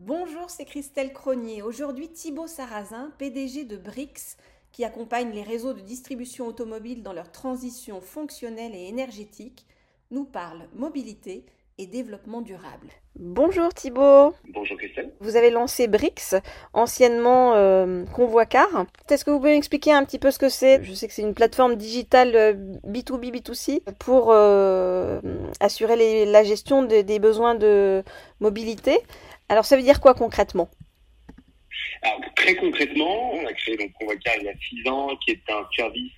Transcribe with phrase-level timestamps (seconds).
[0.00, 1.60] Bonjour, c'est Christelle Cronier.
[1.60, 4.36] Aujourd'hui, Thibaut Sarrazin, PDG de BRICS,
[4.70, 9.66] qui accompagne les réseaux de distribution automobile dans leur transition fonctionnelle et énergétique,
[10.12, 11.44] nous parle mobilité
[11.78, 12.88] et développement durable.
[13.16, 14.34] Bonjour Thibaut.
[14.48, 15.12] Bonjour Christelle.
[15.18, 16.36] Vous avez lancé BRICS,
[16.72, 18.86] anciennement euh, Convoi Car.
[19.10, 20.82] Est-ce que vous pouvez m'expliquer un petit peu ce que c'est?
[20.84, 22.30] Je sais que c'est une plateforme digitale
[22.86, 25.20] B2B, euh, B2C pour euh,
[25.58, 28.04] assurer la gestion des besoins de
[28.38, 29.00] mobilité.
[29.48, 30.68] Alors ça veut dire quoi concrètement?
[32.02, 35.32] Alors très concrètement, on a créé donc Convoi Car il y a six ans, qui
[35.32, 36.12] est un service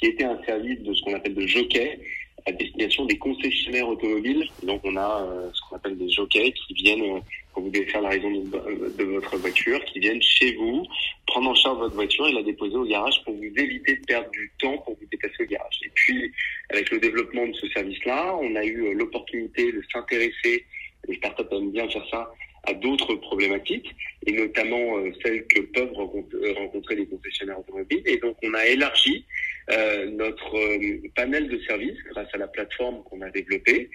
[0.00, 2.00] qui était un service de ce qu'on appelle de jockey,
[2.46, 4.48] à destination des concessionnaires automobiles.
[4.62, 7.20] Donc on a euh, ce qu'on appelle des jockeys qui viennent, euh,
[7.52, 10.86] quand vous devez faire la raison de, votre voiture, qui viennent chez vous,
[11.26, 14.30] prendre en charge votre voiture et la déposer au garage pour vous éviter de perdre
[14.30, 15.80] du temps pour vous déplacer au garage.
[15.84, 16.32] Et puis,
[16.70, 20.64] avec le développement de ce service-là, on a eu euh, l'opportunité de s'intéresser,
[21.08, 22.32] les startups aiment bien faire ça,
[22.64, 23.94] à d'autres problématiques,
[24.26, 28.02] et notamment celles que peuvent rencontrer les concessionnaires automobiles.
[28.06, 29.24] Et donc, on a élargi
[29.70, 33.88] euh, notre euh, panel de services grâce à la plateforme qu'on a développée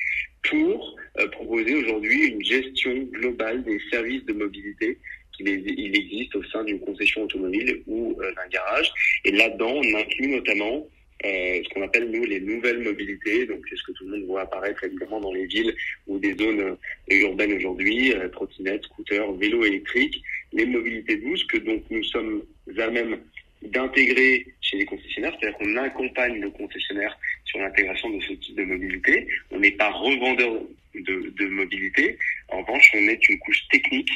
[0.49, 4.97] pour euh, proposer aujourd'hui une gestion globale des services de mobilité
[5.35, 8.89] qu'il il existe au sein d'une concession automobile ou d'un garage.
[9.25, 10.87] Et là-dedans, on inclut notamment
[11.23, 13.45] euh, ce qu'on appelle nous les nouvelles mobilités.
[13.45, 15.73] Donc c'est ce que tout le monde voit apparaître évidemment dans les villes
[16.07, 16.77] ou des zones
[17.09, 20.21] urbaines aujourd'hui, euh, trottinettes, scooters, vélos électriques,
[20.51, 22.43] les mobilités douces que donc nous sommes
[22.77, 23.19] à même
[23.61, 28.63] d'intégrer chez les concessionnaires, c'est-à-dire qu'on accompagne le concessionnaire sur l'intégration de ce type de
[28.63, 29.27] mobilité.
[29.51, 30.61] On n'est pas revendeur
[30.93, 32.17] de, de, mobilité.
[32.49, 34.11] En revanche, on est une couche technique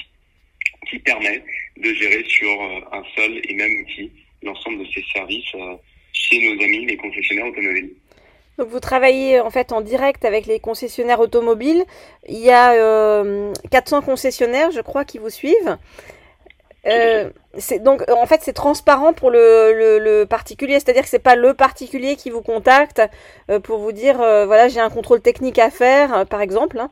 [0.90, 1.44] qui permet
[1.78, 4.12] de gérer sur euh, un seul et même outil
[4.44, 5.76] l'ensemble de ces services euh,
[6.20, 7.92] chez nos amis, les concessionnaires automobiles.
[8.58, 11.86] Donc vous travaillez en fait en direct avec les concessionnaires automobiles.
[12.28, 15.78] Il y a euh, 400 concessionnaires, je crois, qui vous suivent.
[16.86, 17.30] Euh,
[17.82, 22.16] donc en fait c'est transparent pour le, le, particulier, c'est-à-dire que c'est pas le particulier
[22.16, 23.02] qui vous contacte
[23.50, 26.80] euh, pour vous dire euh, voilà j'ai un contrôle technique à faire par exemple.
[26.80, 26.92] Hein.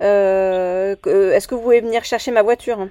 [0.00, 2.88] Est-ce que vous pouvez venir chercher ma voiture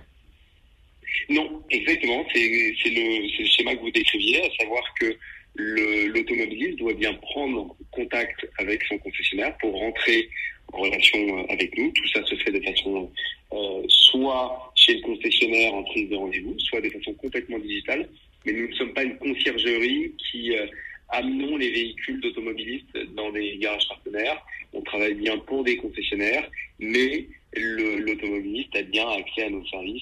[1.30, 2.26] Non, exactement.
[2.34, 5.16] C'est le, le, schéma que vous décriviez, à savoir que
[5.56, 10.30] l'automobiliste doit bien prendre contact avec son concessionnaire pour rentrer
[10.72, 11.92] en relation avec nous.
[11.92, 13.12] Tout ça se fait de façon
[13.88, 18.10] soit chez le concessionnaire en prise de rendez-vous, soit de façon complètement digitale.
[18.46, 20.66] Mais nous ne sommes pas une conciergerie qui euh,
[21.10, 24.44] amenons les véhicules d'automobilistes dans des garages partenaires.
[24.74, 26.50] On travaille bien pour des concessionnaires,
[26.80, 30.02] mais l'automobiliste a bien accès à nos services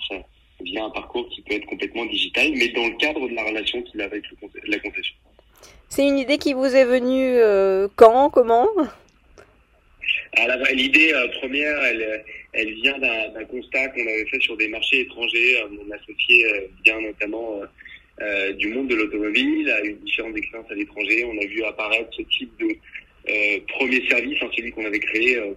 [0.62, 3.82] via un parcours qui peut être complètement digital, mais dans le cadre de la relation
[3.84, 4.24] qu'il a avec
[4.66, 5.16] la concession.
[5.94, 8.66] C'est une idée qui vous est venue euh, quand, comment?
[10.74, 11.84] L'idée euh, première,
[12.54, 15.62] elle, vient d'un constat qu'on avait fait sur des marchés étrangers.
[15.62, 17.60] Euh, mon associé vient notamment
[18.58, 21.26] du monde de l'automobile, a eu différentes expériences à l'étranger.
[21.26, 25.54] On a vu apparaître ce type de premier service, hein, celui qu'on avait créé, euh,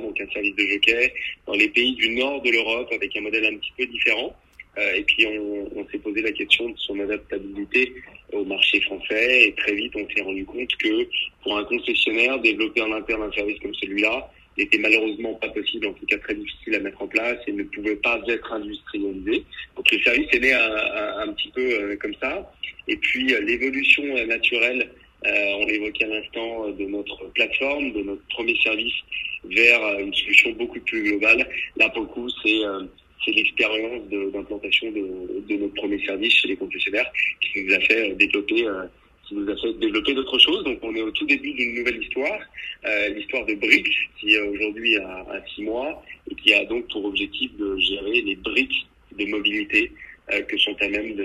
[0.00, 1.14] donc un service de jockey,
[1.46, 4.34] dans les pays du nord de l'Europe avec un modèle un petit peu différent.
[4.78, 7.94] Et puis on, s'est posé la question de son adaptabilité
[8.32, 11.06] au marché français et très vite on s'est rendu compte que
[11.42, 15.92] pour un concessionnaire, développer en interne un service comme celui-là, n'était malheureusement pas possible, en
[15.92, 19.44] tout cas très difficile à mettre en place et ne pouvait pas être industrialisé.
[19.76, 22.52] Donc le service est né un, petit peu euh, comme ça.
[22.88, 24.90] Et puis euh, l'évolution euh, naturelle,
[25.24, 28.94] on l'évoquait à l'instant, de notre plateforme, de notre premier service
[29.50, 31.48] vers une solution beaucoup plus globale.
[31.76, 32.60] Là, pour le coup, c'est
[33.24, 37.10] c'est l'expérience d'implantation de, de, notre premier service chez les concessionnaires
[37.40, 38.66] qui nous a fait développer
[39.26, 40.64] qui nous a fait développer d'autres choses.
[40.64, 42.38] Donc on est au tout début d'une nouvelle histoire,
[42.84, 47.04] euh, l'histoire de BRICS qui aujourd'hui a, a six mois et qui a donc pour
[47.04, 48.86] objectif de gérer les briques
[49.18, 49.92] de mobilité
[50.32, 51.24] euh, que sont à même de,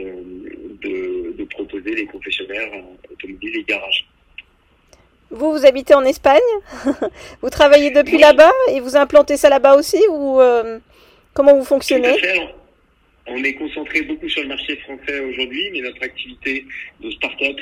[0.87, 4.05] de, de proposer les concessionnaires euh, automobiles et garages.
[5.31, 6.39] Vous, vous habitez en Espagne
[7.41, 10.79] Vous travaillez depuis là-bas et vous implantez ça là-bas aussi ou euh,
[11.33, 12.15] comment vous fonctionnez
[13.27, 16.65] on est concentré beaucoup sur le marché français aujourd'hui, mais notre activité
[16.99, 17.59] de start-up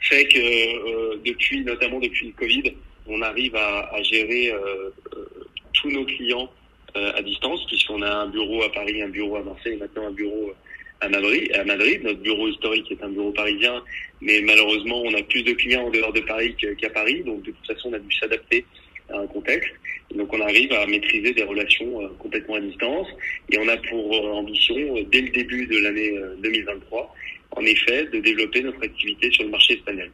[0.00, 2.74] fait que euh, depuis, notamment depuis le Covid,
[3.06, 5.26] on arrive à, à gérer euh, euh
[5.74, 6.52] tous nos clients
[6.96, 10.12] euh, à distance, puisqu'on a un bureau à Paris, un bureau à Marseille, maintenant un
[10.12, 10.52] bureau
[11.00, 12.02] à Madrid, à Madrid.
[12.04, 13.82] Notre bureau historique est un bureau parisien,
[14.20, 17.50] mais malheureusement, on a plus de clients en dehors de Paris qu'à Paris, donc de
[17.50, 18.64] toute façon, on a dû s'adapter
[19.12, 19.70] à un contexte.
[20.10, 23.08] Et donc, on arrive à maîtriser des relations complètement à distance,
[23.50, 24.76] et on a pour ambition,
[25.10, 27.14] dès le début de l'année 2023,
[27.52, 30.10] en effet, de développer notre activité sur le marché espagnol.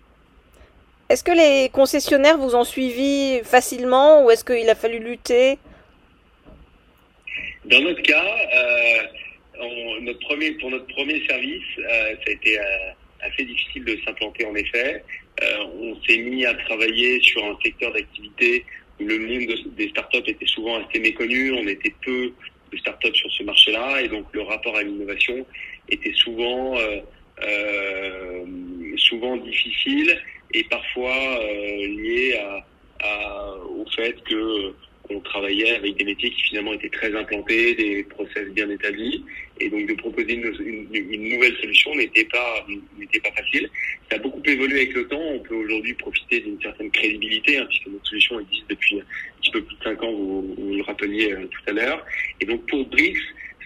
[1.08, 5.58] Est-ce que les concessionnaires vous ont suivi facilement ou est-ce qu'il a fallu lutter?
[7.64, 12.58] Dans notre cas, euh, notre premier, pour notre premier service, ça a été
[13.22, 15.02] assez difficile de s'implanter en effet.
[15.80, 18.64] on s'est mis à travailler sur un secteur d'activité
[19.00, 21.52] le monde des startups était souvent assez méconnu.
[21.52, 22.32] On était peu
[22.72, 25.46] de startups sur ce marché-là et donc le rapport à l'innovation
[25.88, 28.44] était souvent euh,
[28.96, 30.18] souvent difficile
[30.52, 31.40] et parfois
[31.78, 32.66] lié à,
[33.00, 34.74] à, au fait que
[35.10, 39.24] on travaillait avec des métiers qui finalement étaient très implantés, des process bien établis,
[39.60, 42.66] et donc de proposer une, nouvelle solution n'était pas
[42.98, 43.68] n'était pas facile.
[44.10, 45.20] Ça a beaucoup évolué avec le temps.
[45.20, 49.04] On peut aujourd'hui profiter d'une certaine crédibilité, hein, puisque notre solution existe depuis un
[49.40, 50.12] petit peu plus de cinq ans.
[50.12, 52.04] Vous, vous le rappeliez euh, tout à l'heure.
[52.40, 53.18] Et donc pour Brix,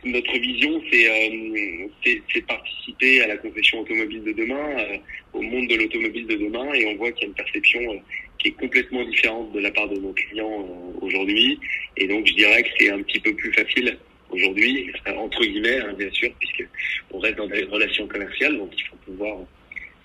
[0.05, 4.97] notre vision, euh, c'est participer à la concession automobile de demain, euh,
[5.33, 8.03] au monde de l'automobile de demain, et on voit qu'il y a une perception
[8.43, 10.69] qui est complètement différente de la part de nos clients
[11.01, 11.59] aujourd'hui.
[11.97, 13.97] Et donc, je dirais que c'est un petit peu plus facile
[14.31, 16.67] aujourd'hui, entre guillemets, hein, bien sûr, puisque
[17.13, 19.39] on reste dans des relations commerciales, donc il faut pouvoir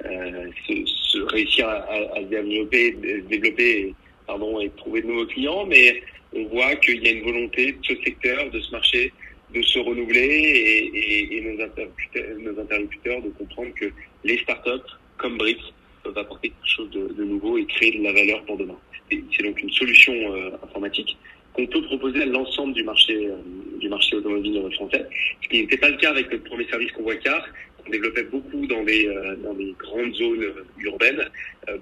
[0.05, 1.85] euh, se, se, réussir à,
[2.15, 2.91] à, développer,
[3.29, 3.95] développer
[4.27, 6.01] pardon, et trouver de nouveaux clients, mais
[6.33, 9.13] on voit qu'il y a une volonté de ce secteur, de ce marché,
[9.55, 13.85] de se renouveler et, et, et nos, interlocuteurs, nos, interlocuteurs, de comprendre que
[14.25, 15.73] les startups, comme BRICS,
[16.07, 18.77] peuvent apporter quelque chose de, nouveau et créer de la valeur pour demain.
[19.09, 21.17] C'est donc une solution euh, informatique
[21.53, 23.35] qu'on peut proposer à l'ensemble du marché euh,
[23.79, 25.05] du marché automobile français,
[25.41, 27.45] ce qui n'était pas le cas avec notre premier service Convoicar,
[27.77, 30.45] qu'on développait beaucoup dans des euh, dans des grandes zones
[30.79, 31.29] urbaines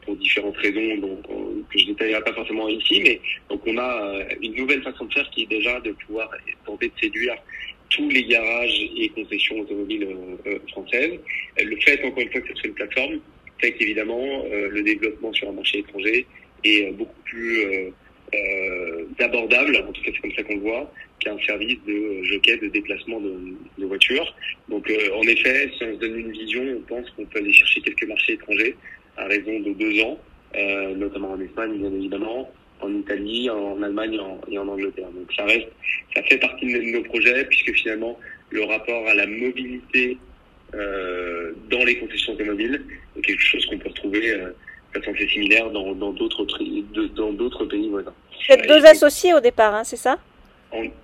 [0.04, 1.20] pour différentes raisons
[1.72, 5.30] que je détaillerai pas forcément ici, mais donc on a une nouvelle façon de faire
[5.30, 6.30] qui est déjà de pouvoir
[6.66, 7.36] tenter de séduire
[7.90, 10.08] tous les garages et concessions automobiles
[10.72, 11.20] françaises.
[11.64, 13.20] Le fait encore une fois que ce soit une plateforme
[13.60, 16.26] fait qu'évidemment le développement sur un marché étranger
[16.64, 17.92] est beaucoup plus
[18.34, 22.58] euh, d'abordable, en tout cas c'est comme ça qu'on le voit, qu'un service de jockey
[22.58, 23.34] de déplacement de,
[23.78, 24.36] de voitures.
[24.68, 27.54] Donc euh, en effet, si on se donne une vision, on pense qu'on peut aller
[27.54, 28.76] chercher quelques marchés étrangers
[29.18, 30.20] à raison de deux ans,
[30.56, 34.20] euh, notamment en Espagne bien évidemment, en Italie, en Allemagne
[34.50, 35.10] et en Angleterre.
[35.12, 35.70] Donc ça reste,
[36.16, 38.20] ça fait partie de nos projets puisque finalement
[38.50, 40.35] le rapport à la mobilité euh,
[40.74, 42.82] dans les concessions automobiles
[43.26, 44.52] quelque chose qu'on peut retrouver euh,
[44.94, 46.46] façon assez similaire dans d'autres
[47.16, 48.14] dans d'autres pays voisins.
[48.48, 50.18] Vous êtes deux associés au départ, hein, c'est ça?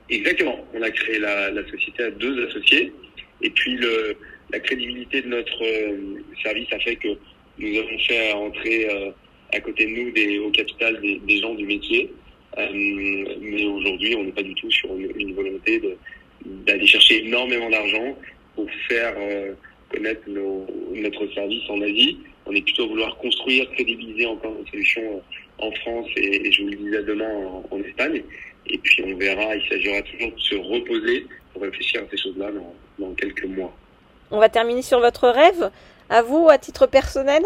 [0.09, 0.65] Exactement.
[0.73, 2.93] On a créé la, la, société à deux associés.
[3.41, 4.17] Et puis le,
[4.51, 7.07] la crédibilité de notre euh, service a fait que
[7.57, 9.11] nous avons fait entrer euh,
[9.53, 12.11] à côté de nous des, au capital des, des gens du métier.
[12.57, 12.67] Euh,
[13.39, 15.81] mais aujourd'hui, on n'est pas du tout sur une, une volonté
[16.45, 18.17] d'aller chercher énormément d'argent
[18.55, 19.53] pour faire euh,
[19.91, 22.19] connaître nos, notre service en Asie.
[22.45, 25.21] On est plutôt à vouloir construire, crédibiliser encore nos solutions
[25.59, 28.23] en France et, et je vous le disais demain en, en, Espagne.
[28.67, 32.51] Et puis on verra, il s'agira toujours de se reposer pour réfléchir à ces choses-là
[32.51, 33.75] dans, dans quelques mois.
[34.31, 35.71] On va terminer sur votre rêve.
[36.09, 37.41] À vous, à titre personnel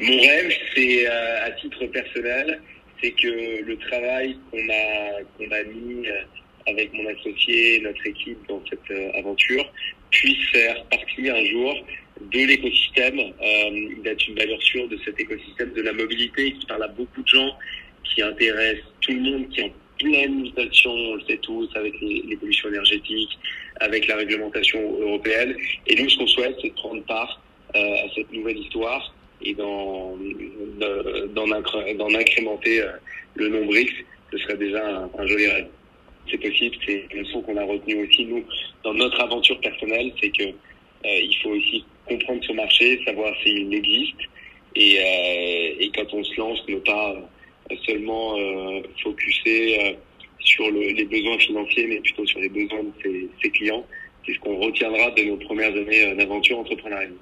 [0.00, 2.60] Mon rêve, c'est euh, à titre personnel,
[3.00, 6.22] c'est que le travail qu'on a, qu'on a mis euh,
[6.66, 9.64] avec mon associé, notre équipe dans cette euh, aventure,
[10.10, 11.74] puisse faire partie un jour
[12.20, 16.82] de l'écosystème, euh, d'être une valeur sûre de cet écosystème de la mobilité qui parle
[16.84, 17.56] à beaucoup de gens,
[18.04, 21.94] qui intéresse tout le monde, qui est en pleine mutation, on le sait tous, avec
[22.40, 23.38] pollutions énergétiques,
[23.80, 25.56] avec la réglementation européenne.
[25.86, 27.40] Et nous, ce qu'on souhaite, c'est de prendre part
[27.74, 30.16] euh, à cette nouvelle histoire et d'en
[32.14, 32.92] incrémenter euh,
[33.34, 33.92] le nombre X.
[34.32, 35.68] Ce serait déjà un, un joli rêve.
[36.30, 38.44] C'est possible, c'est une leçon qu'on a retenue aussi, nous,
[38.84, 40.52] dans notre aventure personnelle, c'est que euh,
[41.04, 44.20] il faut aussi comprendre ce marché, savoir s'il existe,
[44.76, 47.16] et, euh, et, quand on se lance, ne pas
[47.86, 49.96] seulement euh, focuser
[50.40, 53.84] sur le, les besoins financiers, mais plutôt sur les besoins de ses, ses clients.
[54.26, 57.14] C'est ce qu'on retiendra de nos premières années d'aventure entrepreneuriale.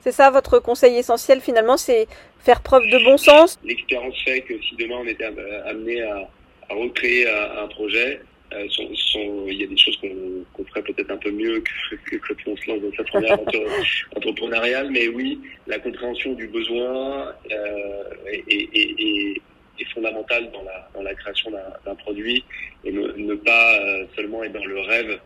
[0.00, 2.06] C'est ça votre conseil essentiel finalement, c'est
[2.38, 3.58] faire preuve de bon sens?
[3.64, 6.28] L'expérience fait que si demain on était amené à,
[6.68, 8.20] à recréer un projet,
[8.54, 11.60] euh, sont, sont, il y a des choses qu'on qu ferait peut-être un peu mieux
[11.60, 13.68] que, que, que quand on se lance dans sa première aventure
[14.16, 19.42] entrepreneuriale, mais oui, la compréhension du besoin euh, est, est, est,
[19.80, 22.44] est, fondamentale dans la, dans la création d'un produit
[22.84, 25.18] et ne, ne pas euh, seulement être dans le rêve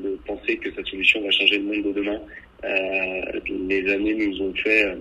[0.00, 2.20] de penser que cette solution va changer le monde de demain.
[2.64, 4.96] Euh, les années nous ont fait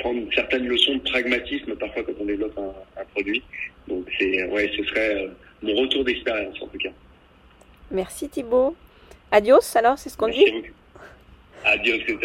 [0.00, 3.42] prendre certaines leçons de pragmatisme parfois quand on développe un, un produit.
[3.88, 5.30] Donc c'est ouais, ce serait
[5.62, 6.90] mon retour d'expérience en tout cas.
[7.90, 8.74] Merci Thibaut.
[9.32, 10.44] Adios alors, c'est ce qu'on dit
[11.64, 12.18] Adios, c'est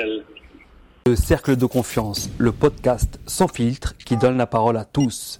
[1.08, 5.38] Le Cercle de Confiance, le podcast sans filtre qui donne la parole à tous.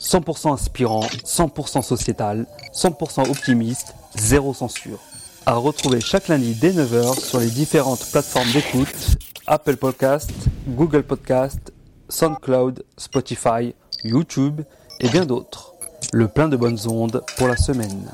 [0.00, 4.98] 100% inspirant, 100% sociétal, 100% optimiste, zéro censure.
[5.46, 10.30] à retrouver chaque lundi dès 9h sur les différentes plateformes d'écoute Apple Podcast,
[10.68, 11.72] Google Podcast,
[12.08, 13.74] SoundCloud, Spotify,
[14.04, 14.62] YouTube
[15.00, 15.73] et bien d'autres.
[16.14, 18.08] Le plein de bonnes ondes pour la semaine.